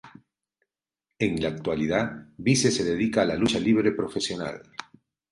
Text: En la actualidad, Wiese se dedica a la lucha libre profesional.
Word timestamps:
En 1.19 1.39
la 1.43 1.49
actualidad, 1.49 2.25
Wiese 2.39 2.71
se 2.71 2.83
dedica 2.83 3.21
a 3.21 3.25
la 3.25 3.35
lucha 3.35 3.59
libre 3.59 3.91
profesional. 3.91 4.63